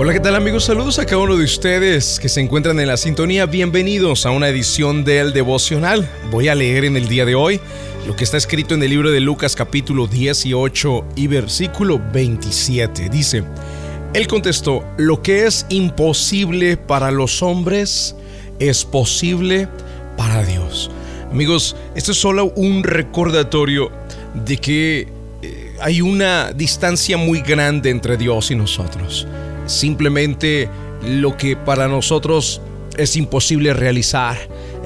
Hola, 0.00 0.12
¿qué 0.12 0.20
tal 0.20 0.36
amigos? 0.36 0.62
Saludos 0.62 1.00
a 1.00 1.06
cada 1.06 1.20
uno 1.20 1.36
de 1.36 1.42
ustedes 1.42 2.20
que 2.20 2.28
se 2.28 2.40
encuentran 2.40 2.78
en 2.78 2.86
la 2.86 2.96
sintonía. 2.96 3.46
Bienvenidos 3.46 4.26
a 4.26 4.30
una 4.30 4.48
edición 4.48 5.02
del 5.02 5.32
devocional. 5.32 6.08
Voy 6.30 6.46
a 6.46 6.54
leer 6.54 6.84
en 6.84 6.96
el 6.96 7.08
día 7.08 7.24
de 7.24 7.34
hoy 7.34 7.58
lo 8.06 8.14
que 8.14 8.22
está 8.22 8.36
escrito 8.36 8.76
en 8.76 8.82
el 8.84 8.90
libro 8.90 9.10
de 9.10 9.18
Lucas 9.18 9.56
capítulo 9.56 10.06
18 10.06 11.04
y 11.16 11.26
versículo 11.26 12.00
27. 12.12 13.08
Dice, 13.08 13.42
Él 14.14 14.28
contestó, 14.28 14.84
lo 14.98 15.20
que 15.20 15.46
es 15.46 15.66
imposible 15.68 16.76
para 16.76 17.10
los 17.10 17.42
hombres 17.42 18.14
es 18.60 18.84
posible 18.84 19.66
para 20.16 20.44
Dios. 20.44 20.92
Amigos, 21.28 21.74
esto 21.96 22.12
es 22.12 22.18
solo 22.18 22.52
un 22.54 22.84
recordatorio 22.84 23.90
de 24.46 24.58
que 24.58 25.08
eh, 25.42 25.74
hay 25.80 26.02
una 26.02 26.52
distancia 26.52 27.16
muy 27.16 27.40
grande 27.40 27.90
entre 27.90 28.16
Dios 28.16 28.52
y 28.52 28.54
nosotros 28.54 29.26
simplemente 29.68 30.68
lo 31.02 31.36
que 31.36 31.56
para 31.56 31.86
nosotros 31.86 32.60
es 32.96 33.16
imposible 33.16 33.72
realizar, 33.74 34.36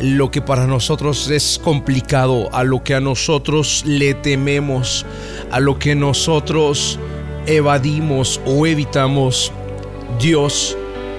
lo 0.01 0.31
que 0.31 0.43
para 0.43 0.67
nosotros 0.67 1.31
es 1.31 1.59
complicado, 1.63 2.51
a 2.53 2.65
lo 2.65 2.85
que 2.85 2.95
a 2.95 3.01
nosotros 3.01 3.85
le 3.87 4.13
tememos, 4.13 5.07
a 5.51 5.61
lo 5.61 5.79
que 5.79 5.95
nosotros 5.95 6.99
evadimos 7.47 8.41
o 8.45 8.67
evitamos, 8.67 9.51
Dios 10.21 10.77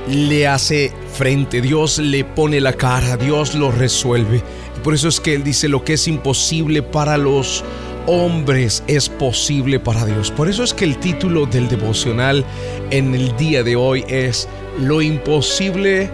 le 0.07 0.47
hace 0.47 0.93
frente, 1.13 1.61
Dios 1.61 1.97
le 1.97 2.23
pone 2.25 2.61
la 2.61 2.73
cara, 2.73 3.17
Dios 3.17 3.55
lo 3.55 3.71
resuelve. 3.71 4.43
Por 4.83 4.93
eso 4.93 5.07
es 5.07 5.19
que 5.19 5.33
Él 5.33 5.43
dice 5.43 5.69
lo 5.69 5.83
que 5.83 5.93
es 5.93 6.07
imposible 6.07 6.83
para 6.83 7.17
los 7.17 7.63
hombres 8.07 8.83
es 8.87 9.09
posible 9.09 9.79
para 9.79 10.05
Dios. 10.05 10.31
Por 10.31 10.49
eso 10.49 10.63
es 10.63 10.73
que 10.73 10.85
el 10.85 10.97
título 10.97 11.45
del 11.45 11.67
devocional 11.67 12.45
en 12.91 13.13
el 13.15 13.35
día 13.37 13.63
de 13.63 13.75
hoy 13.75 14.03
es 14.07 14.47
Lo 14.79 15.01
imposible 15.01 16.09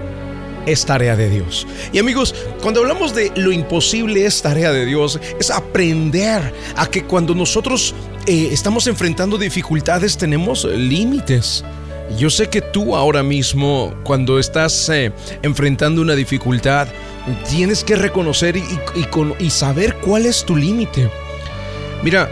es 0.66 0.86
tarea 0.86 1.16
de 1.16 1.30
Dios. 1.30 1.66
Y 1.92 2.00
amigos, 2.00 2.36
cuando 2.62 2.82
hablamos 2.82 3.16
de 3.16 3.32
lo 3.36 3.52
imposible 3.52 4.26
es 4.26 4.42
tarea 4.42 4.72
de 4.72 4.86
Dios, 4.86 5.20
es 5.40 5.50
aprender 5.50 6.54
a 6.76 6.86
que 6.88 7.04
cuando 7.04 7.34
nosotros 7.34 7.96
eh, 8.28 8.50
estamos 8.52 8.88
enfrentando 8.88 9.38
dificultades 9.38 10.18
tenemos 10.18 10.66
límites. 10.66 11.64
Yo 12.18 12.30
sé 12.30 12.50
que 12.50 12.62
tú 12.62 12.96
ahora 12.96 13.22
mismo, 13.22 13.94
cuando 14.04 14.40
estás 14.40 14.90
eh, 14.90 15.12
enfrentando 15.44 16.02
una 16.02 16.16
dificultad, 16.16 16.88
tienes 17.48 17.84
que 17.84 17.96
reconocer 17.96 18.56
y 18.58 19.50
saber 19.52 19.96
cuál 19.98 20.26
es 20.26 20.44
tu 20.44 20.56
límite. 20.56 21.10
Mira, 22.04 22.30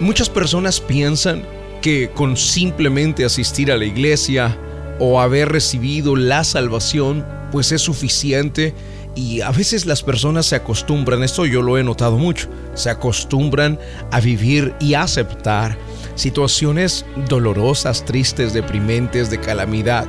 muchas 0.00 0.30
personas 0.30 0.80
piensan 0.80 1.44
que 1.82 2.10
con 2.14 2.36
simplemente 2.36 3.24
asistir 3.24 3.70
a 3.70 3.76
la 3.76 3.84
iglesia 3.84 4.56
o 4.98 5.20
haber 5.20 5.50
recibido 5.50 6.16
la 6.16 6.44
salvación, 6.44 7.26
pues 7.50 7.72
es 7.72 7.82
suficiente 7.82 8.72
y 9.14 9.42
a 9.42 9.50
veces 9.50 9.84
las 9.84 10.02
personas 10.02 10.46
se 10.46 10.56
acostumbran, 10.56 11.22
esto 11.22 11.44
yo 11.44 11.60
lo 11.60 11.76
he 11.76 11.84
notado 11.84 12.16
mucho, 12.16 12.48
se 12.74 12.88
acostumbran 12.88 13.78
a 14.10 14.20
vivir 14.20 14.74
y 14.80 14.94
aceptar 14.94 15.76
situaciones 16.14 17.04
dolorosas, 17.28 18.04
tristes, 18.04 18.54
deprimentes, 18.54 19.28
de 19.28 19.38
calamidad. 19.38 20.06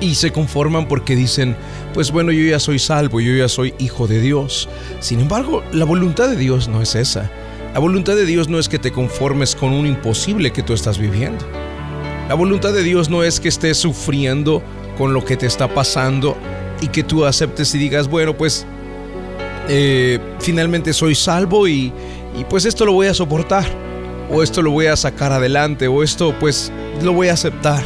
Y 0.00 0.16
se 0.16 0.32
conforman 0.32 0.88
porque 0.88 1.14
dicen, 1.14 1.54
pues 1.94 2.10
bueno, 2.10 2.32
yo 2.32 2.44
ya 2.44 2.58
soy 2.58 2.80
salvo, 2.80 3.20
yo 3.20 3.36
ya 3.36 3.48
soy 3.48 3.72
hijo 3.78 4.08
de 4.08 4.20
Dios. 4.20 4.68
Sin 4.98 5.20
embargo, 5.20 5.62
la 5.72 5.84
voluntad 5.84 6.28
de 6.28 6.36
Dios 6.36 6.66
no 6.66 6.82
es 6.82 6.96
esa. 6.96 7.30
La 7.72 7.78
voluntad 7.78 8.16
de 8.16 8.26
Dios 8.26 8.50
no 8.50 8.58
es 8.58 8.68
que 8.68 8.78
te 8.78 8.92
conformes 8.92 9.56
con 9.56 9.72
un 9.72 9.86
imposible 9.86 10.52
que 10.52 10.62
tú 10.62 10.74
estás 10.74 10.98
viviendo. 10.98 11.42
La 12.28 12.34
voluntad 12.34 12.74
de 12.74 12.82
Dios 12.82 13.08
no 13.08 13.24
es 13.24 13.40
que 13.40 13.48
estés 13.48 13.78
sufriendo 13.78 14.62
con 14.98 15.14
lo 15.14 15.24
que 15.24 15.38
te 15.38 15.46
está 15.46 15.72
pasando 15.72 16.36
y 16.82 16.88
que 16.88 17.02
tú 17.02 17.24
aceptes 17.24 17.74
y 17.74 17.78
digas, 17.78 18.08
bueno, 18.08 18.36
pues 18.36 18.66
eh, 19.70 20.18
finalmente 20.40 20.92
soy 20.92 21.14
salvo 21.14 21.66
y, 21.66 21.94
y 22.38 22.44
pues 22.44 22.66
esto 22.66 22.84
lo 22.84 22.92
voy 22.92 23.06
a 23.06 23.14
soportar, 23.14 23.64
o 24.30 24.42
esto 24.42 24.60
lo 24.60 24.70
voy 24.70 24.86
a 24.86 24.96
sacar 24.96 25.32
adelante, 25.32 25.88
o 25.88 26.02
esto 26.02 26.34
pues 26.38 26.70
lo 27.02 27.14
voy 27.14 27.28
a 27.28 27.32
aceptar. 27.32 27.82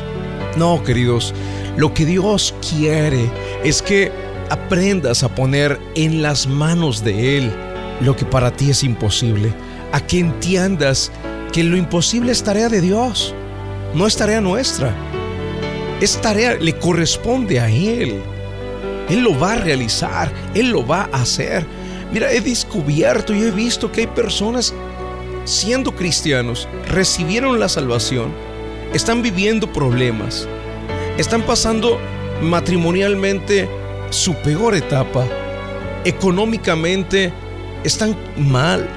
No, 0.57 0.83
queridos, 0.83 1.33
lo 1.77 1.95
que 1.95 2.05
Dios 2.05 2.57
quiere 2.69 3.31
es 3.63 3.83
que 3.83 4.11
aprendas 4.51 5.23
a 5.23 5.33
poner 5.33 5.79
en 5.95 6.23
las 6.23 6.49
manos 6.49 7.05
de 7.05 7.39
Él 7.39 7.53
lo 8.01 8.17
que 8.17 8.25
para 8.25 8.51
ti 8.51 8.71
es 8.71 8.83
imposible 8.83 9.55
a 9.93 10.01
que 10.01 10.19
entiendas 10.19 11.11
que 11.53 11.65
lo 11.65 11.77
imposible 11.77 12.33
es 12.33 12.43
tarea 12.43 12.69
de 12.69 12.81
Dios, 12.81 13.35
no 13.95 14.07
es 14.07 14.17
tarea 14.17 14.41
nuestra. 14.41 14.95
Es 16.01 16.21
tarea, 16.21 16.57
le 16.57 16.77
corresponde 16.79 17.59
a 17.59 17.71
Él. 17.71 18.21
Él 19.09 19.23
lo 19.23 19.39
va 19.39 19.53
a 19.53 19.57
realizar, 19.57 20.31
Él 20.55 20.71
lo 20.71 20.87
va 20.87 21.09
a 21.13 21.23
hacer. 21.23 21.65
Mira, 22.13 22.31
he 22.31 22.41
descubierto 22.41 23.35
y 23.35 23.43
he 23.43 23.51
visto 23.51 23.91
que 23.91 24.03
hay 24.03 24.07
personas 24.07 24.75
siendo 25.45 25.95
cristianos, 25.95 26.69
recibieron 26.89 27.59
la 27.59 27.69
salvación, 27.69 28.33
están 28.93 29.23
viviendo 29.23 29.73
problemas, 29.73 30.47
están 31.19 31.43
pasando 31.43 31.99
matrimonialmente 32.43 33.69
su 34.11 34.35
peor 34.35 34.75
etapa, 34.75 35.25
económicamente 36.05 37.33
están 37.85 38.17
mal, 38.37 38.89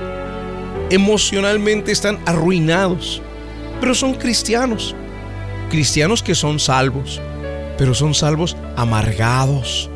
emocionalmente 0.90 1.92
están 1.92 2.20
arruinados, 2.26 3.22
pero 3.80 3.94
son 3.94 4.14
cristianos, 4.14 4.96
cristianos 5.70 6.24
que 6.24 6.36
son 6.36 6.60
salvos, 6.60 7.22
pero 7.78 7.94
son 7.94 8.14
salvos 8.14 8.58
amargados, 8.76 9.90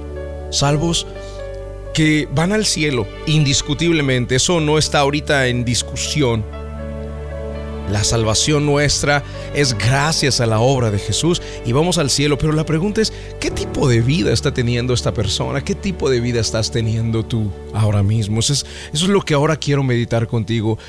salvos 0.51 1.07
que 1.93 2.27
van 2.33 2.51
al 2.51 2.65
cielo, 2.65 3.07
indiscutiblemente, 3.27 4.35
eso 4.35 4.59
no 4.59 4.77
está 4.77 4.99
ahorita 4.99 5.47
en 5.47 5.63
discusión. 5.65 6.43
La 7.93 8.03
salvación 8.03 8.65
nuestra 8.65 9.23
es 9.53 9.77
gracias 9.77 10.41
a 10.41 10.47
la 10.47 10.59
obra 10.59 10.89
de 10.89 10.97
Jesús 10.97 11.43
y 11.63 11.73
vamos 11.73 11.99
al 11.99 12.09
cielo. 12.09 12.39
Pero 12.39 12.51
la 12.51 12.65
pregunta 12.65 13.01
es, 13.01 13.13
¿qué 13.39 13.51
tipo 13.51 13.87
de 13.87 14.01
vida 14.01 14.33
está 14.33 14.51
teniendo 14.51 14.95
esta 14.95 15.13
persona? 15.13 15.63
¿Qué 15.63 15.75
tipo 15.75 16.09
de 16.09 16.19
vida 16.19 16.41
estás 16.41 16.71
teniendo 16.71 17.23
tú 17.23 17.51
ahora 17.71 18.01
mismo? 18.01 18.39
Eso 18.39 18.53
es, 18.53 18.65
eso 18.91 19.05
es 19.05 19.11
lo 19.11 19.21
que 19.21 19.35
ahora 19.35 19.57
quiero 19.57 19.83
meditar 19.83 20.25
contigo. 20.25 20.79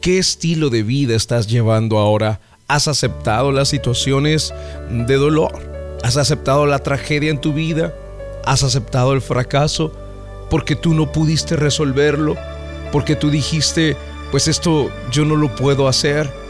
¿Qué 0.00 0.16
estilo 0.16 0.70
de 0.70 0.82
vida 0.82 1.14
estás 1.14 1.48
llevando 1.48 1.98
ahora? 1.98 2.40
¿Has 2.66 2.88
aceptado 2.88 3.52
las 3.52 3.68
situaciones 3.68 4.54
de 4.88 5.16
dolor? 5.16 5.98
¿Has 6.02 6.16
aceptado 6.16 6.64
la 6.64 6.78
tragedia 6.78 7.30
en 7.30 7.42
tu 7.42 7.52
vida? 7.52 7.94
¿Has 8.46 8.62
aceptado 8.62 9.12
el 9.12 9.20
fracaso 9.20 9.92
porque 10.48 10.76
tú 10.76 10.94
no 10.94 11.12
pudiste 11.12 11.56
resolverlo? 11.56 12.36
Porque 12.90 13.16
tú 13.16 13.28
dijiste, 13.28 13.98
pues 14.30 14.48
esto 14.48 14.90
yo 15.12 15.26
no 15.26 15.36
lo 15.36 15.54
puedo 15.54 15.88
hacer 15.88 16.42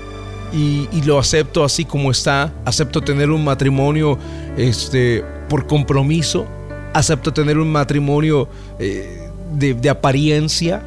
y, 0.54 1.02
lo 1.02 1.18
acepto 1.18 1.64
así 1.64 1.84
como 1.84 2.10
está. 2.10 2.52
Acepto 2.64 3.00
tener 3.00 3.30
un 3.30 3.42
matrimonio 3.44 4.18
este, 4.56 5.24
por 5.48 5.66
compromiso. 5.66 6.46
Acepto 6.92 7.32
tener 7.32 7.58
un 7.58 7.70
matrimonio 7.70 8.48
eh, 8.78 9.28
de, 9.52 9.90
apariencia, 9.90 10.82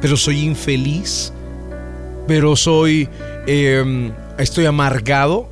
pero 0.00 0.16
soy 0.16 0.40
infeliz. 0.40 1.32
Pero 2.26 2.56
soy, 2.56 3.08
em, 3.46 4.12
estoy 4.38 4.66
amargado. 4.66 5.48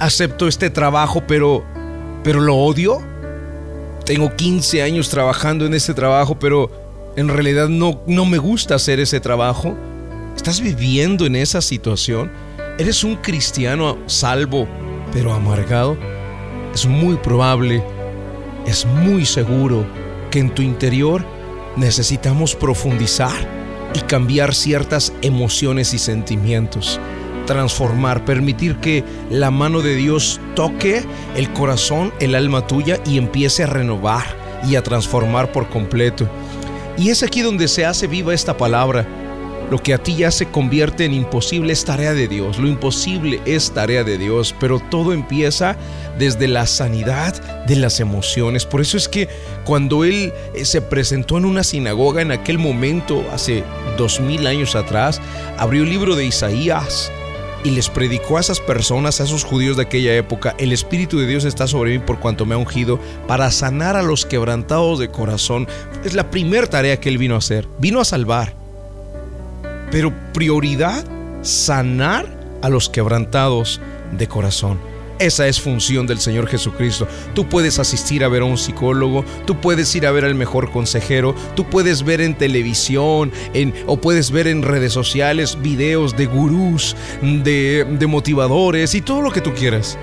Acepto 0.00 0.48
este 0.48 0.68
trabajo, 0.68 1.22
pero, 1.26 1.62
pero 2.24 2.40
lo 2.40 2.56
odio. 2.56 3.00
Tengo 4.04 4.34
15 4.34 4.82
años 4.82 5.08
trabajando 5.08 5.66
en 5.66 5.74
este 5.74 5.94
trabajo, 5.94 6.36
pero 6.36 6.70
en 7.14 7.28
realidad 7.28 7.68
no, 7.68 8.00
no 8.08 8.24
me 8.24 8.38
gusta 8.38 8.74
hacer 8.74 8.98
ese 8.98 9.20
trabajo. 9.20 9.76
¿Estás 10.34 10.60
viviendo 10.60 11.26
en 11.26 11.36
esa 11.36 11.60
situación? 11.60 12.32
Eres 12.78 13.04
un 13.04 13.16
cristiano 13.16 13.98
salvo, 14.06 14.66
pero 15.12 15.32
amargado, 15.32 15.96
es 16.74 16.86
muy 16.86 17.16
probable, 17.16 17.82
es 18.66 18.86
muy 18.86 19.26
seguro 19.26 19.86
que 20.30 20.38
en 20.38 20.54
tu 20.54 20.62
interior 20.62 21.24
necesitamos 21.76 22.54
profundizar 22.54 23.32
y 23.94 24.00
cambiar 24.00 24.54
ciertas 24.54 25.12
emociones 25.20 25.92
y 25.92 25.98
sentimientos, 25.98 26.98
transformar, 27.46 28.24
permitir 28.24 28.76
que 28.76 29.04
la 29.30 29.50
mano 29.50 29.82
de 29.82 29.94
Dios 29.94 30.40
toque 30.54 31.04
el 31.36 31.52
corazón, 31.52 32.12
el 32.20 32.34
alma 32.34 32.66
tuya 32.66 33.00
y 33.04 33.18
empiece 33.18 33.64
a 33.64 33.66
renovar 33.66 34.24
y 34.66 34.76
a 34.76 34.82
transformar 34.82 35.52
por 35.52 35.68
completo. 35.68 36.28
Y 36.96 37.10
es 37.10 37.22
aquí 37.22 37.42
donde 37.42 37.68
se 37.68 37.84
hace 37.84 38.06
viva 38.06 38.32
esta 38.32 38.56
palabra 38.56 39.06
lo 39.72 39.78
que 39.78 39.94
a 39.94 39.98
ti 39.98 40.16
ya 40.16 40.30
se 40.30 40.50
convierte 40.50 41.06
en 41.06 41.14
imposible 41.14 41.72
es 41.72 41.86
tarea 41.86 42.12
de 42.12 42.28
Dios. 42.28 42.58
Lo 42.58 42.68
imposible 42.68 43.40
es 43.46 43.70
tarea 43.70 44.04
de 44.04 44.18
Dios, 44.18 44.54
pero 44.60 44.78
todo 44.78 45.14
empieza 45.14 45.78
desde 46.18 46.46
la 46.46 46.66
sanidad 46.66 47.64
de 47.64 47.76
las 47.76 47.98
emociones. 47.98 48.66
Por 48.66 48.82
eso 48.82 48.98
es 48.98 49.08
que 49.08 49.30
cuando 49.64 50.04
Él 50.04 50.34
eh, 50.54 50.66
se 50.66 50.82
presentó 50.82 51.38
en 51.38 51.46
una 51.46 51.64
sinagoga 51.64 52.20
en 52.20 52.32
aquel 52.32 52.58
momento, 52.58 53.24
hace 53.32 53.64
dos 53.96 54.20
mil 54.20 54.46
años 54.46 54.76
atrás, 54.76 55.22
abrió 55.56 55.84
el 55.84 55.88
libro 55.88 56.16
de 56.16 56.26
Isaías 56.26 57.10
y 57.64 57.70
les 57.70 57.88
predicó 57.88 58.36
a 58.36 58.40
esas 58.40 58.60
personas, 58.60 59.22
a 59.22 59.24
esos 59.24 59.42
judíos 59.42 59.78
de 59.78 59.84
aquella 59.84 60.14
época, 60.14 60.54
el 60.58 60.72
Espíritu 60.72 61.18
de 61.18 61.26
Dios 61.26 61.46
está 61.46 61.66
sobre 61.66 61.92
mí 61.92 61.98
por 61.98 62.20
cuanto 62.20 62.44
me 62.44 62.54
ha 62.54 62.58
ungido 62.58 63.00
para 63.26 63.50
sanar 63.50 63.96
a 63.96 64.02
los 64.02 64.26
quebrantados 64.26 64.98
de 64.98 65.08
corazón. 65.08 65.66
Es 66.04 66.12
la 66.12 66.30
primera 66.30 66.66
tarea 66.66 67.00
que 67.00 67.08
él 67.08 67.16
vino 67.16 67.36
a 67.36 67.38
hacer, 67.38 67.66
vino 67.78 68.02
a 68.02 68.04
salvar. 68.04 68.61
Pero 69.92 70.12
prioridad, 70.32 71.04
sanar 71.42 72.26
a 72.62 72.68
los 72.68 72.88
quebrantados 72.88 73.80
de 74.10 74.26
corazón. 74.26 74.80
Esa 75.18 75.46
es 75.46 75.60
función 75.60 76.06
del 76.08 76.18
Señor 76.18 76.48
Jesucristo. 76.48 77.06
Tú 77.32 77.48
puedes 77.48 77.78
asistir 77.78 78.24
a 78.24 78.28
ver 78.28 78.42
a 78.42 78.46
un 78.46 78.58
psicólogo, 78.58 79.24
tú 79.46 79.60
puedes 79.60 79.94
ir 79.94 80.04
a 80.04 80.10
ver 80.10 80.24
al 80.24 80.34
mejor 80.34 80.72
consejero, 80.72 81.34
tú 81.54 81.64
puedes 81.70 82.02
ver 82.02 82.20
en 82.20 82.36
televisión 82.36 83.30
en, 83.54 83.72
o 83.86 84.00
puedes 84.00 84.32
ver 84.32 84.48
en 84.48 84.62
redes 84.62 84.92
sociales 84.92 85.58
videos 85.62 86.16
de 86.16 86.26
gurús, 86.26 86.96
de, 87.22 87.86
de 87.88 88.06
motivadores 88.08 88.96
y 88.96 89.00
todo 89.00 89.22
lo 89.22 89.30
que 89.30 89.40
tú 89.40 89.52
quieras. 89.52 89.96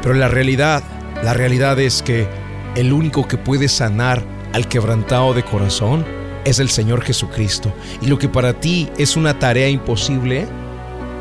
Pero 0.00 0.14
la 0.14 0.28
realidad, 0.28 0.84
la 1.24 1.34
realidad 1.34 1.80
es 1.80 2.02
que 2.02 2.28
el 2.76 2.92
único 2.92 3.26
que 3.26 3.38
puede 3.38 3.68
sanar 3.68 4.22
al 4.52 4.68
quebrantado 4.68 5.34
de 5.34 5.42
corazón 5.42 6.04
es 6.44 6.58
el 6.58 6.68
Señor 6.68 7.02
Jesucristo. 7.02 7.72
Y 8.00 8.06
lo 8.06 8.18
que 8.18 8.28
para 8.28 8.54
ti 8.54 8.88
es 8.98 9.16
una 9.16 9.38
tarea 9.38 9.68
imposible, 9.68 10.46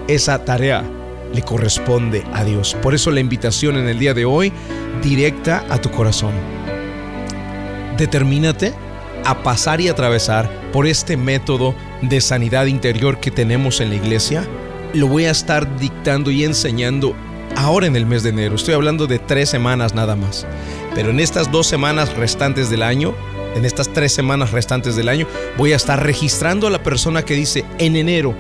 esa 0.08 0.44
tarea 0.44 0.84
le 1.34 1.42
corresponde 1.42 2.24
a 2.34 2.44
Dios. 2.44 2.76
Por 2.82 2.94
eso 2.94 3.12
la 3.12 3.20
invitación 3.20 3.78
en 3.78 3.88
el 3.88 4.00
día 4.00 4.14
de 4.14 4.26
hoy, 4.26 4.52
directa 5.02 5.66
a 5.70 5.80
tu 5.80 5.90
corazón. 5.92 6.34
Determínate 7.98 8.74
a 9.26 9.44
pasar 9.44 9.82
y 9.82 9.88
atravesar 9.88 10.50
por 10.72 10.88
este 10.88 11.18
método 11.18 11.76
de 12.02 12.22
sanidad 12.22 12.66
interior 12.66 13.20
que 13.20 13.32
tenemos 13.32 13.80
en 13.82 13.90
la 13.90 13.96
iglesia. 13.96 14.48
Lo 14.94 15.08
voy 15.08 15.26
a 15.26 15.32
estar 15.32 15.78
dictando 15.78 16.32
y 16.32 16.44
enseñando 16.44 17.16
ahora 17.56 17.88
en 17.88 17.96
el 17.96 18.06
mes 18.06 18.24
de 18.24 18.30
enero. 18.30 18.56
Estoy 18.56 18.74
hablando 18.74 19.08
de 19.08 19.20
tres 19.20 19.50
semanas 19.50 19.94
nada 19.94 20.16
más. 20.16 20.46
Pero 20.96 21.12
en 21.12 21.20
estas 21.20 21.52
dos 21.52 21.68
semanas 21.68 22.16
restantes 22.16 22.70
del 22.70 22.84
año, 22.84 23.14
en 23.56 23.66
estas 23.66 23.92
tres 23.92 24.14
semanas 24.14 24.52
restantes 24.52 24.96
del 24.96 25.10
año, 25.10 25.28
voy 25.58 25.74
a 25.74 25.76
estar 25.76 26.04
registrando 26.04 26.68
a 26.68 26.72
la 26.72 26.84
persona 26.84 27.24
que 27.24 27.34
dice 27.36 27.66
en 27.80 27.96
enero 27.96 28.36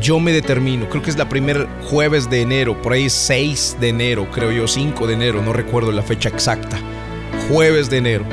yo 0.00 0.20
me 0.20 0.32
determino, 0.32 0.88
creo 0.88 1.02
que 1.02 1.10
es 1.10 1.16
la 1.16 1.28
primer 1.28 1.66
jueves 1.88 2.28
de 2.28 2.42
enero, 2.42 2.80
por 2.80 2.92
ahí 2.92 3.08
6 3.08 3.76
de 3.80 3.88
enero, 3.88 4.28
creo 4.30 4.50
yo, 4.50 4.66
5 4.66 5.06
de 5.06 5.14
enero, 5.14 5.42
no 5.42 5.52
recuerdo 5.52 5.92
la 5.92 6.02
fecha 6.02 6.28
exacta. 6.28 6.78
Jueves 7.48 7.88
de 7.88 7.98
enero. 7.98 8.24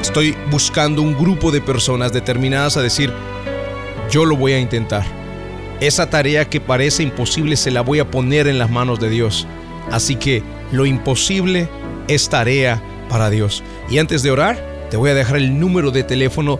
Estoy 0.00 0.36
buscando 0.50 1.02
un 1.02 1.16
grupo 1.16 1.50
de 1.50 1.60
personas 1.60 2.12
determinadas 2.12 2.76
a 2.76 2.82
decir, 2.82 3.12
yo 4.10 4.24
lo 4.24 4.36
voy 4.36 4.52
a 4.52 4.60
intentar. 4.60 5.04
Esa 5.80 6.10
tarea 6.10 6.48
que 6.48 6.60
parece 6.60 7.02
imposible 7.02 7.56
se 7.56 7.70
la 7.70 7.80
voy 7.80 8.00
a 8.00 8.10
poner 8.10 8.46
en 8.46 8.58
las 8.58 8.70
manos 8.70 9.00
de 9.00 9.08
Dios. 9.08 9.46
Así 9.90 10.16
que 10.16 10.42
lo 10.72 10.84
imposible 10.84 11.68
es 12.06 12.28
tarea 12.28 12.82
para 13.08 13.30
Dios. 13.30 13.62
Y 13.88 13.98
antes 13.98 14.22
de 14.22 14.30
orar, 14.30 14.69
te 14.90 14.96
voy 14.96 15.10
a 15.10 15.14
dejar 15.14 15.36
el 15.36 15.58
número 15.58 15.90
de 15.90 16.02
teléfono 16.02 16.58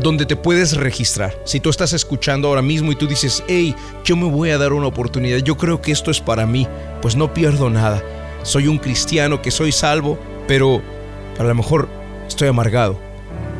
donde 0.00 0.24
te 0.26 0.36
puedes 0.36 0.76
registrar. 0.76 1.40
Si 1.44 1.60
tú 1.60 1.70
estás 1.70 1.92
escuchando 1.92 2.48
ahora 2.48 2.62
mismo 2.62 2.90
y 2.92 2.96
tú 2.96 3.06
dices, 3.06 3.44
hey, 3.48 3.74
yo 4.04 4.16
me 4.16 4.26
voy 4.26 4.50
a 4.50 4.58
dar 4.58 4.72
una 4.72 4.86
oportunidad, 4.86 5.38
yo 5.38 5.56
creo 5.56 5.82
que 5.82 5.92
esto 5.92 6.10
es 6.10 6.20
para 6.20 6.46
mí, 6.46 6.66
pues 7.02 7.14
no 7.16 7.34
pierdo 7.34 7.70
nada. 7.70 8.02
Soy 8.42 8.66
un 8.68 8.78
cristiano 8.78 9.42
que 9.42 9.50
soy 9.50 9.72
salvo, 9.72 10.18
pero 10.46 10.80
a 11.38 11.42
lo 11.42 11.54
mejor 11.54 11.88
estoy 12.28 12.48
amargado. 12.48 12.98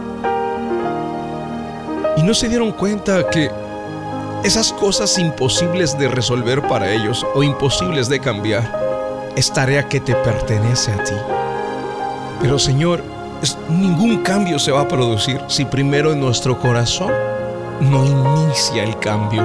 Y 2.16 2.22
no 2.22 2.34
se 2.34 2.48
dieron 2.48 2.72
cuenta 2.72 3.28
que 3.28 3.50
esas 4.44 4.72
cosas 4.72 5.18
imposibles 5.18 5.98
de 5.98 6.08
resolver 6.08 6.66
para 6.66 6.92
ellos 6.92 7.26
o 7.34 7.42
imposibles 7.42 8.08
de 8.08 8.20
cambiar 8.20 9.32
es 9.36 9.52
tarea 9.52 9.88
que 9.88 10.00
te 10.00 10.14
pertenece 10.14 10.92
a 10.92 11.04
ti. 11.04 11.14
Pero 12.40 12.58
Señor, 12.58 13.02
ningún 13.68 14.18
cambio 14.18 14.58
se 14.58 14.72
va 14.72 14.82
a 14.82 14.88
producir 14.88 15.40
si 15.48 15.64
primero 15.64 16.12
en 16.12 16.20
nuestro 16.20 16.58
corazón 16.58 17.12
no 17.80 18.04
inicia 18.04 18.84
el 18.84 18.98
cambio. 18.98 19.42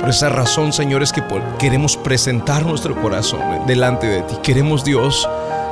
Por 0.00 0.10
esa 0.10 0.28
razón, 0.28 0.72
Señor, 0.72 1.02
es 1.02 1.12
que 1.12 1.22
queremos 1.58 1.96
presentar 1.96 2.64
nuestro 2.66 3.00
corazón 3.00 3.40
delante 3.66 4.06
de 4.06 4.22
ti. 4.22 4.36
Queremos, 4.42 4.84
Dios, 4.84 5.28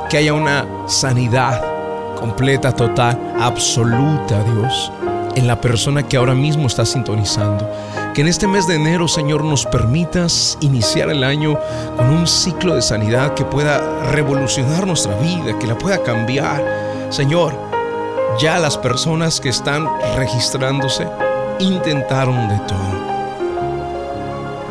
que 0.09 0.17
haya 0.17 0.33
una 0.33 0.65
sanidad 0.87 1.61
completa, 2.15 2.71
total, 2.71 3.35
absoluta, 3.39 4.43
Dios, 4.43 4.91
en 5.35 5.45
la 5.45 5.59
persona 5.61 6.03
que 6.03 6.17
ahora 6.17 6.33
mismo 6.33 6.67
está 6.67 6.85
sintonizando. 6.85 7.69
Que 8.13 8.21
en 8.21 8.27
este 8.27 8.47
mes 8.47 8.65
de 8.67 8.75
enero, 8.75 9.07
Señor, 9.07 9.43
nos 9.43 9.65
permitas 9.65 10.57
iniciar 10.61 11.09
el 11.09 11.23
año 11.23 11.59
con 11.97 12.09
un 12.09 12.27
ciclo 12.27 12.75
de 12.75 12.81
sanidad 12.81 13.33
que 13.33 13.45
pueda 13.45 14.03
revolucionar 14.11 14.87
nuestra 14.87 15.15
vida, 15.17 15.57
que 15.59 15.67
la 15.67 15.77
pueda 15.77 16.01
cambiar. 16.01 16.63
Señor, 17.09 17.55
ya 18.39 18.57
las 18.57 18.77
personas 18.77 19.39
que 19.39 19.49
están 19.49 19.87
registrándose 20.15 21.07
intentaron 21.59 22.49
de 22.49 22.59
todo. 22.67 23.13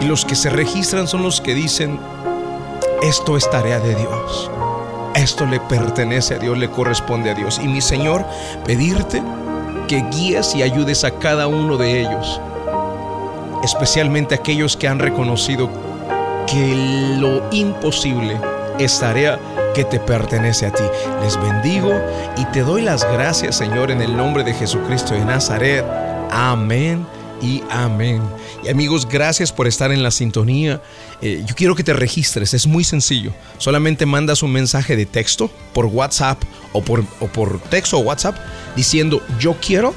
Y 0.01 0.07
los 0.07 0.25
que 0.25 0.35
se 0.35 0.51
registran 0.51 1.07
son 1.07 1.23
los 1.23 1.41
que 1.41 1.55
dicen, 1.55 1.99
esto 3.03 3.37
es 3.37 3.49
tarea 3.51 3.79
de 3.79 3.95
Dios. 3.95 4.51
Esto 5.15 5.47
le 5.47 5.61
pertenece 5.61 6.35
a 6.35 6.39
Dios, 6.39 6.57
le 6.57 6.71
corresponde 6.71 7.31
a 7.31 7.35
Dios. 7.35 7.61
Y 7.62 7.69
mi 7.69 7.81
Señor, 7.81 8.25
pedirte 8.65 9.23
que 9.89 10.05
guíes 10.11 10.55
y 10.55 10.62
ayudes 10.62 11.05
a 11.05 11.11
cada 11.11 11.47
uno 11.47 11.77
de 11.77 12.01
ellos, 12.01 12.41
especialmente 13.62 14.35
aquellos 14.35 14.77
que 14.77 14.89
han 14.89 14.99
reconocido 14.99 15.69
que 16.47 17.17
lo 17.19 17.43
imposible 17.51 18.41
es 18.79 18.99
tarea 18.99 19.39
que 19.75 19.85
te 19.85 19.99
pertenece 19.99 20.67
a 20.67 20.73
ti. 20.73 20.85
Les 21.23 21.37
bendigo 21.41 21.93
y 22.37 22.45
te 22.47 22.62
doy 22.62 22.83
las 22.83 23.05
gracias, 23.12 23.57
Señor, 23.57 23.91
en 23.91 24.03
el 24.03 24.17
nombre 24.17 24.45
de 24.45 24.55
Jesucristo 24.55 25.15
de 25.15 25.25
Nazaret. 25.25 25.85
Amén 26.35 27.07
y 27.43 27.62
amén. 27.69 28.23
Y 28.65 28.71
amigos, 28.71 29.07
gracias 29.07 29.53
por 29.53 29.67
estar 29.67 29.93
en 29.93 30.03
la 30.03 30.11
sintonía. 30.11 30.81
Eh, 31.21 31.43
yo 31.45 31.55
quiero 31.55 31.75
que 31.75 31.85
te 31.85 31.93
registres, 31.93 32.55
es 32.55 32.67
muy 32.67 32.85
sencillo. 32.85 33.35
Solamente 33.59 34.07
mandas 34.07 34.43
un 34.43 34.51
mensaje 34.51 34.97
de 34.97 35.05
texto 35.05 35.51
por 35.75 35.85
WhatsApp 35.87 36.43
o 36.73 36.83
por, 36.83 37.05
o 37.21 37.27
por 37.27 37.61
texto 37.61 37.99
o 37.99 38.01
WhatsApp 38.01 38.39
diciendo 38.75 39.21
yo 39.39 39.55
quiero 39.61 39.93